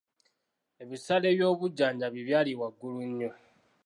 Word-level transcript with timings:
Ebisale 0.83 1.27
by'obujjanjabi 1.37 2.19
byali 2.27 2.51
waggulu 2.59 2.99
nnyo. 3.09 3.29